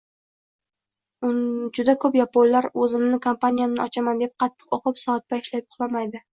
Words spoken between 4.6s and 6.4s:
oʻqib, soatbay ishlab, uxlamaydi.